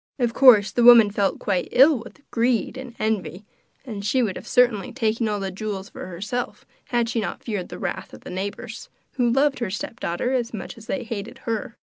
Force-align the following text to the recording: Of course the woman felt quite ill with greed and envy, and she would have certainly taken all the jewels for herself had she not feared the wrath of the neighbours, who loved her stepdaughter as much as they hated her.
Of 0.17 0.33
course 0.33 0.71
the 0.71 0.81
woman 0.83 1.11
felt 1.11 1.37
quite 1.37 1.67
ill 1.71 1.99
with 1.99 2.27
greed 2.31 2.75
and 2.75 2.95
envy, 2.97 3.45
and 3.85 4.03
she 4.03 4.23
would 4.23 4.35
have 4.35 4.47
certainly 4.47 4.91
taken 4.91 5.27
all 5.29 5.39
the 5.39 5.51
jewels 5.51 5.89
for 5.89 6.07
herself 6.07 6.65
had 6.85 7.07
she 7.07 7.19
not 7.21 7.43
feared 7.43 7.69
the 7.69 7.77
wrath 7.77 8.11
of 8.11 8.21
the 8.21 8.31
neighbours, 8.31 8.89
who 9.17 9.29
loved 9.29 9.59
her 9.59 9.69
stepdaughter 9.69 10.33
as 10.33 10.55
much 10.55 10.75
as 10.75 10.87
they 10.87 11.03
hated 11.03 11.41
her. 11.45 11.77